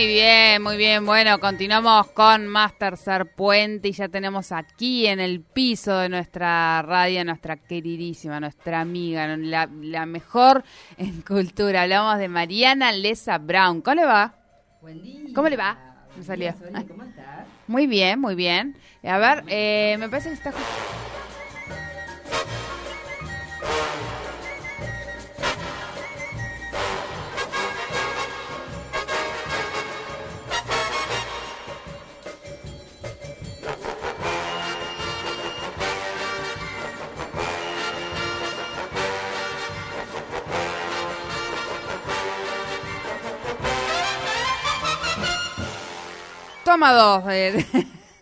[0.00, 1.04] Muy bien, muy bien.
[1.04, 6.80] Bueno, continuamos con más Tercer Puente y ya tenemos aquí en el piso de nuestra
[6.80, 10.64] radio nuestra queridísima, nuestra amiga, la, la mejor
[10.96, 11.82] en cultura.
[11.82, 13.82] Hablamos de Mariana Lesa Brown.
[13.82, 14.34] ¿Cómo le va?
[14.80, 15.34] Buen día.
[15.34, 15.76] ¿Cómo le va?
[16.16, 16.54] Me salió.
[16.88, 17.46] ¿Cómo estás?
[17.66, 18.78] Muy bien, muy bien.
[19.04, 20.54] A ver, eh, me parece que está...
[46.80, 47.62] Toma dos de,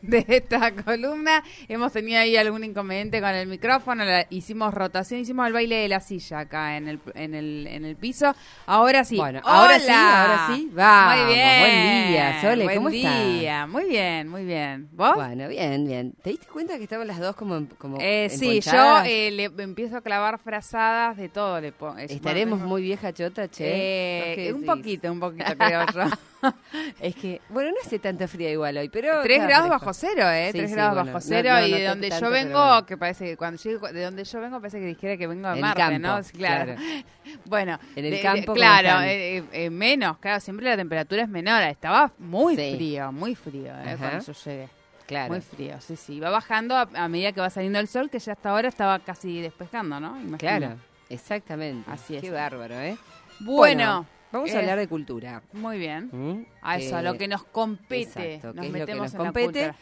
[0.02, 1.44] de esta columna.
[1.68, 4.04] Hemos tenido ahí algún inconveniente con el micrófono.
[4.04, 7.84] la- hicimos rotación, hicimos el baile de la silla acá en el, en el, en
[7.84, 8.34] el piso.
[8.66, 9.16] Ahora sí.
[9.16, 10.68] Bueno, ahora sí, ahora sí.
[10.72, 11.60] Vamos, Muy bien.
[11.60, 13.26] buen día, Sole, Buen ¿cómo estás?
[13.28, 13.66] día.
[13.68, 14.88] Muy bien, muy bien.
[14.90, 15.14] ¿Vos?
[15.14, 16.14] Bueno, bien, bien.
[16.20, 19.98] ¿Te diste cuenta que estaban las dos como, como Eh, sí, yo eh, le empiezo
[19.98, 21.60] a clavar frazadas de todo.
[21.60, 21.72] Le
[22.08, 23.64] Estaremos bueno, muy vieja chota, che.
[23.68, 26.00] eh, ¿Vos qué un poquito, un poquito creo yo.
[27.00, 29.22] Es que, bueno, no hace tanto frío igual hoy, pero...
[29.22, 29.84] 3 está grados fresco.
[29.86, 30.50] bajo cero, ¿eh?
[30.52, 32.30] Sí, 3 sí, grados bueno, bajo no- cero no y de noté donde tanto, yo
[32.30, 32.86] vengo, bueno.
[32.86, 35.60] que parece que cuando llego, de donde yo vengo parece que dijera que vengo de
[35.60, 36.20] Marte, campo, ¿no?
[36.36, 36.74] Claro.
[36.76, 36.80] claro.
[37.44, 41.22] Bueno, En el de- campo, ¿cómo claro, eh, eh, eh, menos, claro, siempre la temperatura
[41.22, 41.62] es menor.
[41.64, 42.74] Estaba muy Sí.
[42.76, 43.90] frío, muy frío, ¿eh?
[43.92, 43.96] Ajá.
[43.98, 44.68] Cuando yo llegué.
[45.06, 45.28] Claro.
[45.32, 46.20] Muy frío, sí, sí.
[46.20, 48.98] Va bajando a, a medida que va saliendo el sol, que ya hasta ahora estaba
[48.98, 50.10] casi despejando, ¿no?
[50.20, 50.36] Imagino.
[50.38, 50.76] Claro,
[51.08, 51.90] exactamente.
[51.90, 52.22] Así es.
[52.22, 52.96] Qué bárbaro, ¿eh?
[53.40, 55.42] Bueno, vamos eh, a hablar de cultura.
[55.52, 56.08] muy bien.
[56.12, 56.46] ¿Mm?
[56.62, 58.34] A eso, a Eh, lo que nos compete.
[58.34, 59.72] Exacto, nos es lo que metemos nos en la compete.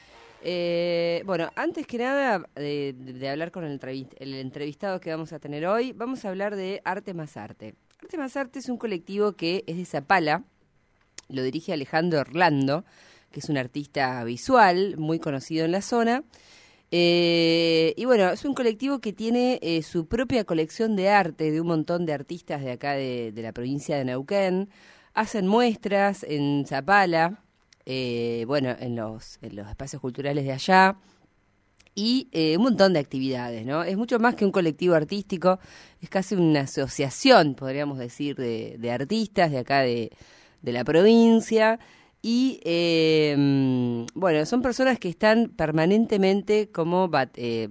[0.42, 5.32] Eh, bueno, antes que nada de, de hablar con el, entrevist- el entrevistado que vamos
[5.32, 7.74] a tener hoy, vamos a hablar de Arte Más Arte.
[8.02, 10.44] Arte Más Arte es un colectivo que es de Zapala,
[11.28, 12.84] lo dirige Alejandro Orlando,
[13.32, 16.22] que es un artista visual muy conocido en la zona.
[16.92, 21.60] Eh, y bueno, es un colectivo que tiene eh, su propia colección de arte de
[21.60, 24.70] un montón de artistas de acá de, la provincia de Neuquén.
[25.14, 27.42] Hacen muestras en Zapala,
[27.86, 30.96] eh, bueno, en los, espacios culturales de allá
[31.94, 33.82] y eh, un montón de actividades, ¿no?
[33.82, 35.58] Es mucho más que un colectivo artístico,
[36.02, 40.10] es casi una asociación, podríamos decir, de, de artistas de acá de
[40.62, 41.80] la provincia.
[42.28, 43.36] Y eh,
[44.14, 47.68] bueno, son personas que están permanentemente como eh,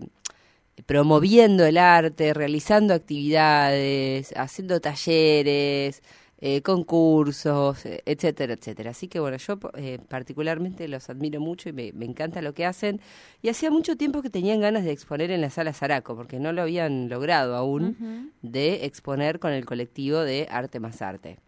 [0.85, 6.01] promoviendo el arte, realizando actividades, haciendo talleres,
[6.39, 8.91] eh, concursos, eh, etcétera, etcétera.
[8.91, 12.65] Así que bueno, yo eh, particularmente los admiro mucho y me, me encanta lo que
[12.65, 13.01] hacen.
[13.41, 16.53] Y hacía mucho tiempo que tenían ganas de exponer en la sala Zaraco, porque no
[16.53, 21.39] lo habían logrado aún de exponer con el colectivo de Arte Más Arte.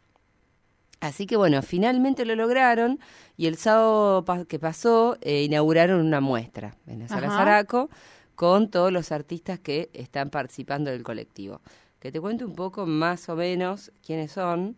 [1.00, 3.00] Así que bueno, finalmente lo lograron
[3.38, 7.38] y el sábado pa- que pasó eh, inauguraron una muestra en la sala Ajá.
[7.38, 7.90] Zaraco
[8.36, 11.62] con todos los artistas que están participando del colectivo.
[12.00, 14.76] Que te cuento un poco más o menos quiénes son.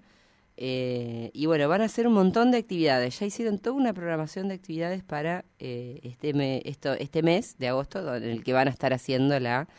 [0.58, 3.18] eh, y bueno, van a hacer un montón de actividades.
[3.20, 7.70] Ya hicieron toda una programación de actividades para eh, este, me- esto, este mes de
[7.70, 9.70] agosto, en el que van a estar haciendo la,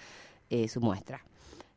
[0.48, 1.22] eh, su muestra.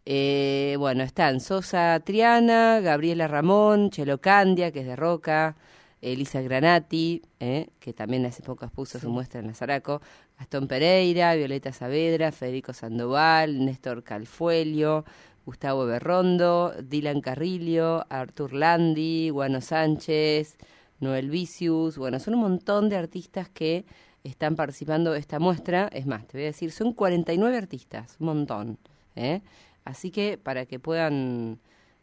[0.06, 5.56] Eh, bueno, están Sosa Triana, Gabriela Ramón, Chelo Candia, que es de Roca,
[6.02, 10.02] Elisa Granati, eh, que también hace poco expuso su muestra en la Zaraco,
[10.38, 15.06] Gastón Pereira, Violeta Saavedra, Federico Sandoval, Néstor Calfuelio,
[15.46, 20.58] Gustavo Berrondo, Dylan Carrillo, Artur Landi, Guano Sánchez,
[21.00, 23.86] Noel Vicius, bueno, son un montón de artistas que
[24.26, 25.90] están participando de esta muestra.
[25.94, 28.78] Es más, te voy a decir, son 49 artistas, un montón.
[29.16, 29.42] ¿eh?
[29.86, 31.60] Así que para que puedan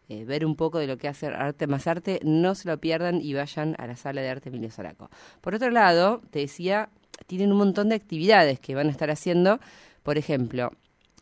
[0.09, 3.21] eh, ver un poco de lo que hace Arte Más Arte, no se lo pierdan
[3.21, 5.09] y vayan a la sala de arte Emilio Zaraco.
[5.41, 6.89] Por otro lado, te decía,
[7.27, 9.61] tienen un montón de actividades que van a estar haciendo.
[10.03, 10.73] Por ejemplo,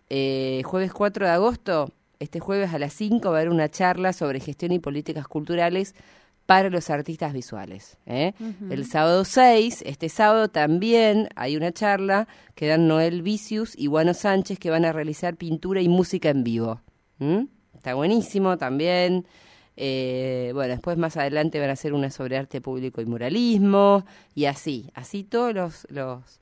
[0.08, 4.12] eh, jueves 4 de agosto, este jueves a las 5 va a haber una charla
[4.12, 5.94] sobre gestión y políticas culturales
[6.48, 7.98] para los artistas visuales.
[8.06, 8.32] ¿eh?
[8.70, 14.14] El sábado 6, este sábado también hay una charla que dan Noel Vicius y Guano
[14.14, 16.80] Sánchez que van a realizar pintura y música en vivo.
[17.74, 19.26] está buenísimo también.
[19.76, 24.46] Eh, bueno, después más adelante van a hacer una sobre arte público y muralismo, y
[24.46, 26.40] así, así todos los, los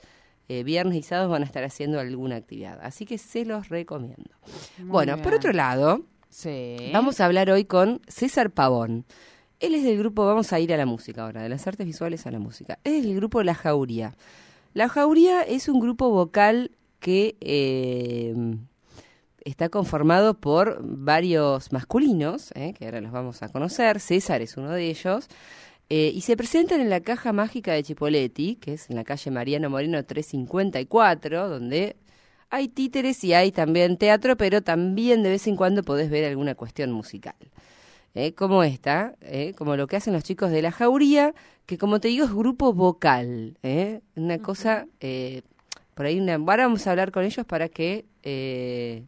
[0.48, 2.78] eh, viernes y sábados van a estar haciendo alguna actividad.
[2.80, 4.30] Así que se los recomiendo.
[4.78, 6.90] Muy bueno, por otro lado, Sí.
[6.92, 9.04] vamos a hablar hoy con César Pavón.
[9.60, 12.26] Él es del grupo, vamos a ir a la música ahora, de las artes visuales
[12.26, 12.78] a la música.
[12.84, 14.14] Es del grupo La Jauría.
[14.74, 18.34] La Jauría es un grupo vocal que eh,
[19.44, 24.00] está conformado por varios masculinos, eh, que ahora los vamos a conocer.
[24.00, 25.28] César es uno de ellos.
[25.88, 29.30] eh, y se presentan en la Caja Mágica de Chipoletti, que es en la calle
[29.30, 31.96] Mariano Moreno 354, donde
[32.50, 36.54] hay títeres y hay también teatro, pero también de vez en cuando podés ver alguna
[36.56, 37.36] cuestión musical.
[38.16, 38.34] ¿Eh?
[38.34, 39.54] Como esta, ¿eh?
[39.56, 41.34] como lo que hacen los chicos de la jauría,
[41.66, 43.58] que como te digo es grupo vocal.
[43.62, 44.00] ¿eh?
[44.16, 45.42] Una cosa, eh,
[45.94, 49.04] por ahí, una, ahora vamos a hablar con ellos para que, eh,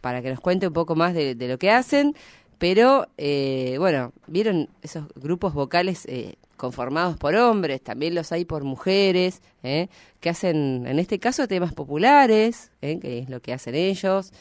[0.00, 2.14] para que nos cuente un poco más de, de lo que hacen.
[2.58, 7.80] Pero, eh, bueno, ¿vieron esos grupos vocales eh, conformados por hombres?
[7.82, 13.40] También los hay por mujeres, que hacen, en este caso, temas populares, que es lo
[13.40, 14.32] que hacen ellos.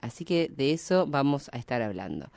[0.00, 2.30] Así que de eso vamos a estar hablando.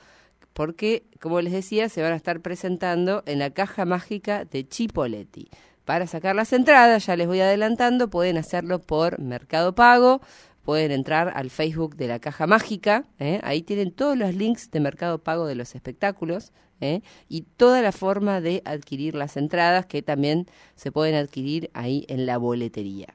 [0.53, 5.49] Porque, como les decía, se van a estar presentando en la caja mágica de Chipoletti.
[5.85, 10.21] Para sacar las entradas, ya les voy adelantando, pueden hacerlo por Mercado Pago,
[10.63, 13.39] pueden entrar al Facebook de la Caja Mágica, ¿eh?
[13.43, 17.01] ahí tienen todos los links de Mercado Pago de los espectáculos ¿eh?
[17.27, 22.25] y toda la forma de adquirir las entradas que también se pueden adquirir ahí en
[22.25, 23.13] la boletería.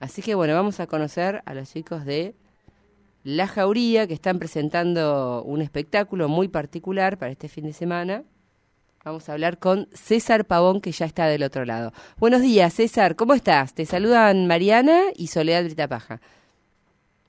[0.00, 2.34] Así que bueno, vamos a conocer a los chicos de
[3.22, 8.24] La Jauría que están presentando un espectáculo muy particular para este fin de semana.
[9.04, 11.92] Vamos a hablar con César Pavón, que ya está del otro lado.
[12.18, 13.74] Buenos días, César, ¿cómo estás?
[13.74, 16.20] Te saludan Mariana y Soledad Britapaja.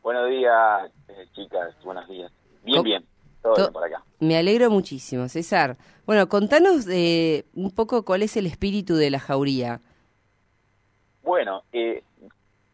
[0.01, 2.31] Buenos días, eh, chicas, buenos días.
[2.63, 3.05] Bien, ¿Cómo- bien,
[3.41, 4.03] todo to- bien por acá.
[4.19, 5.77] Me alegro muchísimo, César.
[6.05, 9.81] Bueno, contanos eh, un poco cuál es el espíritu de la jauría.
[11.23, 12.03] Bueno, eh,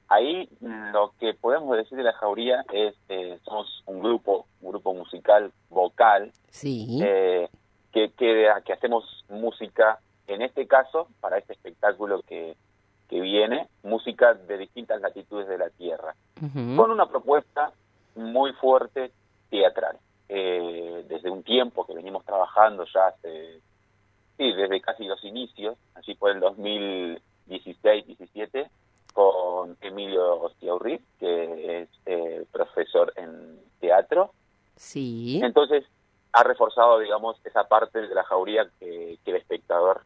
[0.09, 4.94] ahí lo que podemos decir de la jauría es eh, somos un grupo, un grupo
[4.94, 7.00] musical vocal Sí.
[7.04, 7.50] eh,
[7.92, 12.56] que, que, que hacemos música, en este caso, para este espectáculo que,
[13.09, 16.15] que viene, música de distintas latitudes de la Tierra.
[16.75, 17.71] Con una propuesta
[18.15, 19.12] muy fuerte
[19.50, 19.98] teatral.
[20.30, 23.62] Eh, desde un tiempo que venimos trabajando ya hace,
[24.38, 28.68] sí, desde casi los inicios, así por el 2016-17,
[29.13, 34.31] con Emilio Ostiaurri, que es eh, profesor en teatro.
[34.88, 35.42] Sí.
[35.44, 35.84] Entonces,
[36.31, 40.04] ha reforzado, digamos, esa parte de la jauría que, que el espectador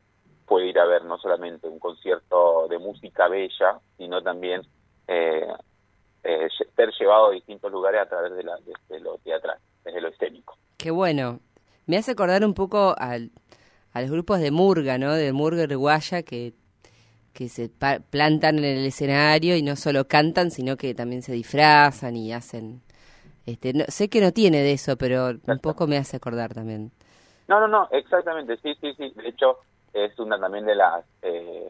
[0.48, 4.62] puede ir a ver, no solamente un concierto de música bella, sino también
[5.08, 5.46] eh,
[6.24, 8.58] eh, ser llevado a distintos lugares a través de, la,
[8.90, 10.58] de lo teatral, desde lo escénico.
[10.78, 11.40] Qué bueno.
[11.86, 13.30] Me hace acordar un poco al,
[13.94, 15.14] a los grupos de murga, ¿no?
[15.14, 16.54] De murga uruguaya que,
[17.34, 21.34] que se pa- plantan en el escenario y no solo cantan, sino que también se
[21.34, 22.82] disfrazan y hacen...
[23.46, 26.92] Este, no- sé que no tiene de eso, pero un poco me hace acordar también.
[27.48, 29.12] No, no, no, exactamente, sí, sí, sí.
[29.16, 29.58] De hecho,
[29.94, 31.70] es una también de las eh,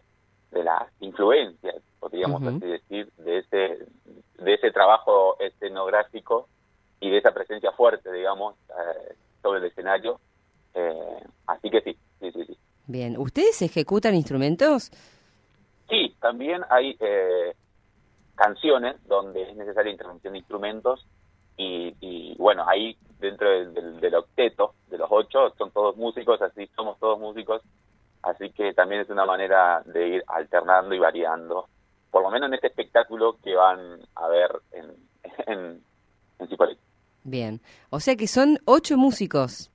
[0.51, 3.85] de las influencias, podríamos así decir, de ese
[4.43, 6.47] de ese trabajo escenográfico
[6.99, 10.19] y de esa presencia fuerte, digamos, eh, sobre el escenario.
[10.73, 12.57] Eh, así que sí, sí, sí, sí.
[12.87, 13.17] Bien.
[13.17, 14.91] ¿Ustedes ejecutan instrumentos?
[15.89, 17.55] Sí, también hay eh,
[18.35, 21.05] canciones donde es necesaria intervención de instrumentos
[22.41, 26.97] bueno, ahí dentro del, del, del octeto, de los ocho, son todos músicos, así somos
[26.99, 27.61] todos músicos,
[28.23, 31.67] así que también es una manera de ir alternando y variando,
[32.09, 34.85] por lo menos en este espectáculo que van a ver en,
[35.47, 35.83] en,
[36.39, 36.81] en Cipolletti.
[37.23, 37.61] Bien.
[37.91, 39.69] O sea que son ocho músicos.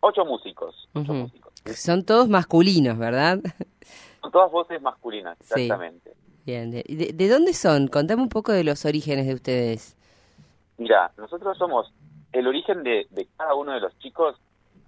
[0.00, 1.52] Ocho músicos, ocho músicos.
[1.74, 3.38] Son todos masculinos, ¿verdad?
[4.20, 5.62] Son todas voces masculinas, Sí.
[5.62, 6.12] exactamente.
[6.44, 6.70] Bien.
[6.70, 7.86] ¿De, de, de dónde son?
[7.88, 9.95] Contame un poco de los orígenes de ustedes.
[10.78, 11.92] Mira, nosotros somos,
[12.32, 14.36] el origen de, de cada uno de los chicos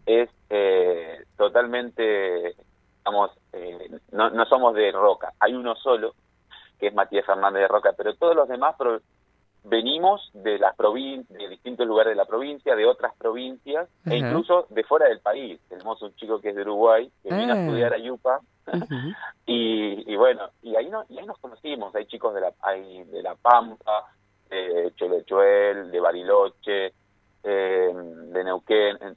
[0.07, 2.55] es eh, totalmente,
[2.99, 6.15] digamos, eh, no, no somos de Roca, hay uno solo,
[6.79, 9.01] que es Matías Fernández de Roca, pero todos los demás pro-
[9.65, 14.67] venimos de las provin de distintos lugares de la provincia, de otras provincias, e incluso
[14.71, 15.61] de fuera del país.
[15.69, 17.57] Tenemos un chico que es de Uruguay, que vino Ah.
[17.57, 18.41] a estudiar a Yupa,
[19.47, 23.05] y, y bueno, y ahí, no, y ahí nos conocimos, hay chicos de la, hay
[23.05, 24.05] de la Pampa,
[24.49, 26.93] de Cholechuel, de Bariloche,
[27.43, 29.17] eh, de Neuquén, en-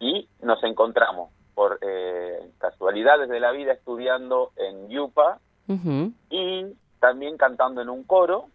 [0.00, 5.38] y nos encontramos por eh, casualidades de la vida estudiando en Yupa
[6.30, 6.66] y
[7.00, 8.48] también cantando en un coro,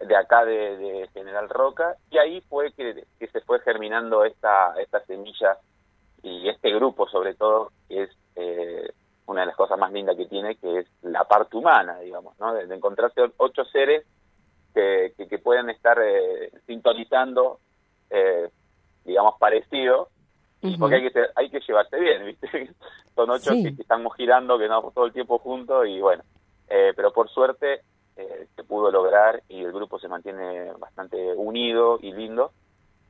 [0.00, 4.74] de acá de, de General Roca, y ahí fue que, que se fue germinando esta,
[4.80, 5.56] esta semilla
[6.22, 8.90] y este grupo sobre todo, que es eh,
[9.26, 12.52] una de las cosas más lindas que tiene, que es la parte humana, digamos, ¿no?
[12.52, 14.04] de, de encontrarse ocho seres
[14.74, 17.60] que, que, que pueden estar eh, sintonizando,
[18.10, 18.48] eh,
[19.04, 20.08] digamos, parecido,
[20.78, 22.48] porque hay que ser- hay que llevarse bien, ¿viste?
[23.14, 23.62] Son ocho Sí.
[23.62, 26.22] que, que estamos girando, que no todo el tiempo juntos, y bueno,
[26.68, 27.82] eh, pero por suerte
[28.16, 32.52] eh, se pudo lograr y el grupo se mantiene bastante unido y lindo,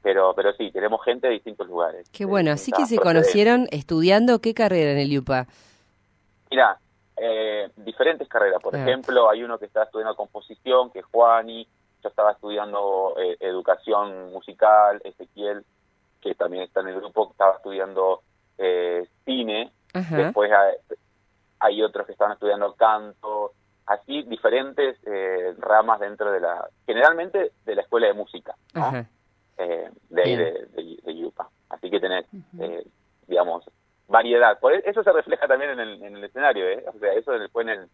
[0.03, 2.09] pero pero sí, tenemos gente de distintos lugares.
[2.11, 5.47] Qué bueno, así que se conocieron estudiando qué carrera en el UPA.
[6.51, 6.79] Mira,
[7.27, 8.61] eh, diferentes carreras.
[8.63, 11.67] Por ejemplo, hay uno que está estudiando composición, que es Juani.
[12.03, 15.65] Yo estaba estudiando eh, educación musical, Ezequiel,
[16.21, 18.21] que también está en el grupo, estaba estudiando
[18.59, 19.73] eh, cine.
[19.95, 20.17] Ajá.
[20.17, 20.75] Después hay,
[21.61, 23.53] hay otros que están estudiando canto.
[23.87, 26.69] Así, diferentes eh, ramas dentro de la...
[26.87, 28.55] Generalmente de la escuela de música,
[29.59, 31.49] eh, de ahí de, de, de Yupa.
[31.69, 32.27] Así que tenés,
[32.61, 32.85] eh,
[33.27, 33.65] digamos,
[34.09, 34.59] variedad.
[34.61, 36.85] Por e- eso se refleja también en el, en el escenario, ¿eh?
[36.95, 37.89] O sea, eso después en, el-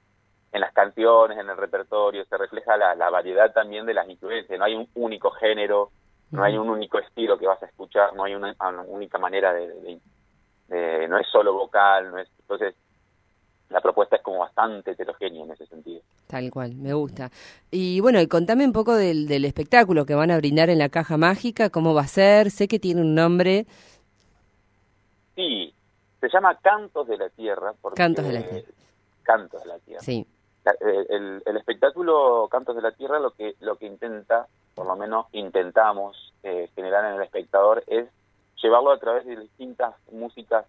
[0.53, 4.59] en las canciones, en el repertorio, se refleja la, la variedad también de las influencias.
[4.59, 5.91] No hay un único género,
[6.33, 9.53] no hay un único estilo que vas a escuchar, no hay una, una única manera
[9.53, 10.01] de, de-
[10.69, 12.75] de- no es solo vocal, no es entonces
[13.69, 16.01] la propuesta es como bastante heterogénea en ese sentido.
[16.27, 17.31] Tal cual, me gusta.
[17.71, 20.89] Y bueno, y contame un poco del, del espectáculo que van a brindar en la
[20.89, 23.67] caja mágica, cómo va a ser, sé que tiene un nombre.
[26.21, 27.73] Se llama Cantos de la Tierra.
[27.81, 28.69] Porque, Cantos de la Tierra.
[29.23, 30.01] Cantos de la Tierra.
[30.03, 30.27] Sí.
[30.65, 34.87] La- eh, el, el espectáculo Cantos de la Tierra lo que lo que intenta, por
[34.87, 38.09] lo menos intentamos eh, generar en el espectador es
[38.63, 40.67] llevarlo a través de distintas músicas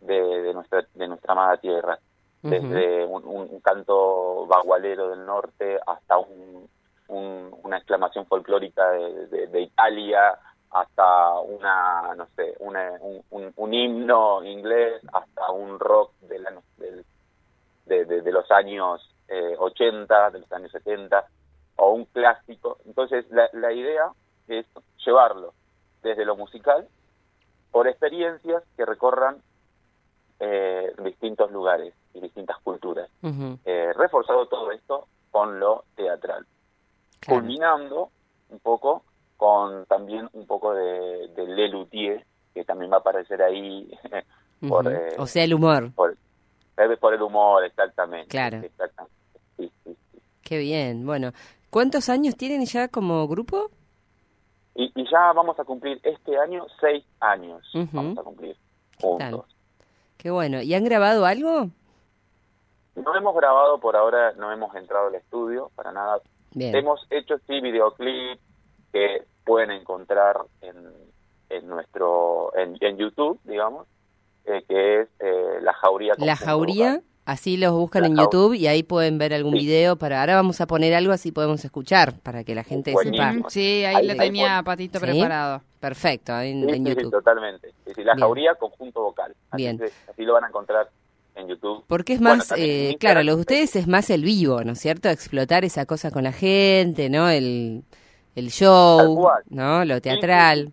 [0.00, 1.98] de, de nuestra de nuestra amada tierra,
[2.42, 6.68] desde un, un- un canto bagualero del norte hasta un,
[7.08, 10.38] un- una exclamación folclórica de, de- de Italia
[10.74, 16.52] hasta una no sé una- un, un- un himno inglés hasta un rock de, la,
[17.86, 21.24] de, de- de los años eh, 80, de los años 70,
[21.76, 22.78] o un clásico.
[22.86, 24.10] Entonces, la, la idea
[24.48, 24.66] es
[25.04, 25.54] llevarlo
[26.02, 26.86] desde lo musical
[27.70, 29.40] por experiencias que recorran
[30.40, 33.08] eh, distintos lugares y distintas culturas.
[33.64, 36.46] Eh, reforzado todo esto con lo teatral,
[37.20, 37.40] claro.
[37.40, 38.10] culminando
[38.50, 39.04] un poco
[39.44, 42.24] con también un poco de, de Lelutier,
[42.54, 43.90] que también va a aparecer ahí
[44.66, 45.92] por, eh, O sea, el humor.
[45.92, 46.16] por,
[46.98, 48.28] por el humor, exactamente.
[48.28, 48.56] Claro.
[48.62, 49.14] Exactamente.
[49.58, 50.18] Sí, sí, sí.
[50.42, 51.04] Qué bien.
[51.04, 51.32] Bueno,
[51.68, 53.70] ¿cuántos años tienen ya como grupo?
[54.76, 57.70] Y, y ya vamos a cumplir este año seis años.
[57.92, 58.56] Vamos a cumplir
[58.98, 59.44] juntos.
[60.16, 60.62] Qué bueno.
[60.62, 61.68] ¿Y han grabado algo?
[62.96, 66.22] No hemos grabado por ahora, no hemos entrado al estudio para nada.
[66.54, 66.74] Bien.
[66.74, 68.40] Hemos hecho sí videoclip
[68.90, 70.74] que pueden encontrar en,
[71.50, 73.86] en nuestro en, en YouTube, digamos,
[74.46, 76.14] eh, que es eh, La Jauría.
[76.18, 79.60] La Jauría, así los buscan La en YouTube y ahí pueden ver algún Sí.
[79.60, 79.96] video.
[79.96, 83.22] Para ahora vamos a poner algo así podemos escuchar para que la gente Buenísimo.
[83.32, 83.46] sepa.
[83.46, 85.06] Mm, Sí, ahí ahí tenía Patito ¿Sí?
[85.06, 85.62] preparado.
[85.80, 87.10] Perfecto, ahí en, Sí, en sí, sí, YouTube.
[87.12, 87.68] totalmente.
[87.86, 88.20] Sí, sí, la Bien.
[88.26, 89.34] Jauría conjunto vocal.
[89.50, 89.78] Así Bien.
[89.78, 90.88] que así lo van a encontrar
[91.36, 91.84] en YouTube.
[91.88, 95.08] Porque es más, eh, claro, lo de ustedes es más el vivo, ¿no es cierto?
[95.10, 97.28] Explotar esa cosa con la gente, ¿no?
[97.28, 97.82] El,
[98.34, 99.28] el show.
[99.50, 99.84] ¿no?
[99.84, 100.72] Lo teatral.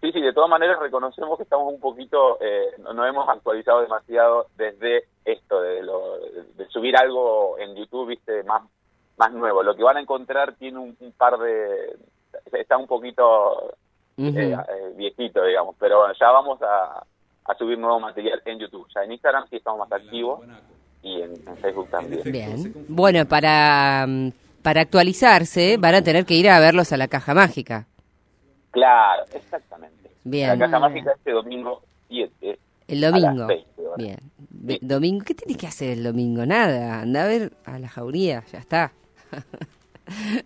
[0.00, 3.80] Sí, sí, de todas maneras reconocemos que estamos un poquito, eh, no, no hemos actualizado
[3.80, 6.18] demasiado desde esto, de, lo,
[6.56, 8.62] de subir algo en YouTube, viste, más,
[9.16, 9.62] más nuevo.
[9.62, 11.96] Lo que van a encontrar tiene un, un par de,
[12.52, 13.74] está un poquito
[14.18, 17.02] eh, eh, viejito, digamos, pero bueno, ya vamos a,
[17.44, 18.86] a subir nuevo material en YouTube.
[18.94, 20.40] Ya en Instagram sí estamos más activos
[21.02, 22.22] y en, en Facebook también.
[22.24, 22.74] Bien.
[22.88, 24.30] Bueno, para, mm,
[24.64, 27.86] para actualizarse van a tener que ir a verlos a la Caja Mágica.
[28.70, 30.10] Claro, exactamente.
[30.24, 30.48] Bien.
[30.48, 32.58] La Caja Muy Mágica este domingo 7.
[32.88, 33.46] El A las domingo.
[33.46, 33.96] 20 horas.
[33.98, 34.18] Bien.
[34.66, 34.78] Sí.
[34.80, 36.46] Domingo, ¿qué tienes que hacer el domingo?
[36.46, 38.92] Nada, anda a ver a la jauría, ya está.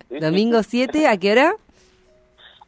[0.09, 0.19] Sí.
[0.21, 1.53] Domingo 7, ¿a qué hora?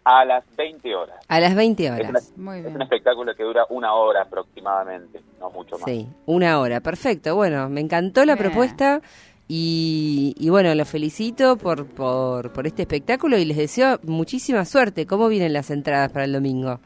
[0.04, 1.16] A las 20 horas.
[1.28, 2.32] A las 20 Es, una- horas.
[2.36, 2.76] Muy es bien.
[2.76, 5.84] un espectáculo que dura una hora aproximadamente, no mucho más.
[5.84, 7.34] Sí, una hora, perfecto.
[7.36, 8.46] Bueno, me encantó la Bien.
[8.46, 9.02] propuesta
[9.52, 15.06] y, y bueno, los felicito por, por, por este espectáculo y les deseo muchísima suerte.
[15.06, 16.78] ¿Cómo vienen las entradas para el domingo?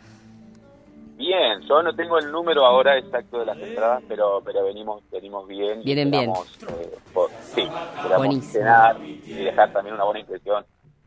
[1.19, 5.47] Bien, yo no tengo el número ahora exacto de las entradas, pero pero venimos venimos
[5.47, 5.83] bien.
[5.85, 6.31] Vienen bien.
[6.31, 7.69] eh, por- sí,
[8.17, 8.53] Buenísimo.
[8.53, 10.65] cenar y dejar también una buena impresión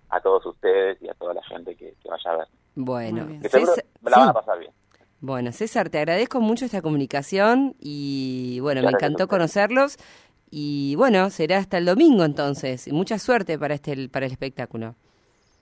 [0.10, 2.48] a todos ustedes y a toda la gente que, que vaya a ver.
[2.76, 3.28] Bueno.
[3.42, 4.72] Que César- la van a pasar bien.
[5.20, 9.98] Bueno, César, te agradezco mucho esta comunicación y bueno, me Gracias encantó conocerlos
[10.50, 12.88] Y bueno, será hasta el domingo entonces.
[12.88, 14.96] Y mucha suerte para este para el espectáculo.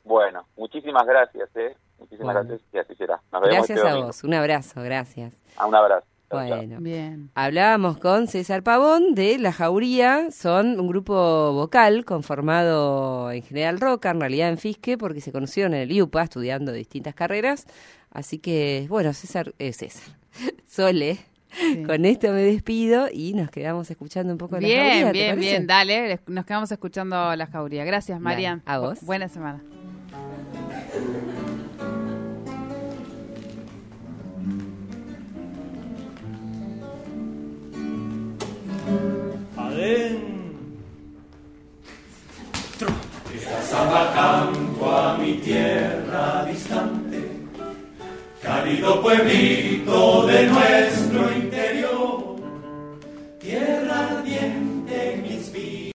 [0.03, 1.75] Bueno, muchísimas gracias, ¿eh?
[1.99, 2.49] Muchísimas Bueno.
[2.49, 3.21] gracias y así será.
[3.31, 4.23] Nos vemos Gracias este a vos.
[4.23, 5.33] Un abrazo, gracias.
[5.57, 6.05] Ah, un abrazo.
[6.29, 6.77] Bueno.
[6.81, 7.29] Bien.
[7.35, 14.09] Hablábamos con César Pavón de La Jauría, son un grupo vocal conformado en General Roca,
[14.09, 17.67] en realidad en Fisque, porque se conocieron en el IUPA estudiando distintas carreras.
[18.11, 20.15] Así que, bueno, César, eh, César,
[20.67, 21.19] Sole,
[21.57, 21.83] Sí.
[21.83, 25.11] con esto me despido y nos quedamos escuchando un poco de La Jauría, Bien, ¿te
[25.13, 27.85] bien, bien, dale, nos quedamos escuchando la jauría.
[27.85, 28.61] Gracias, Marian.
[28.65, 28.99] a vos.
[29.01, 29.61] Buena semana.
[48.45, 52.35] Cálido pueblito de nuestro interior,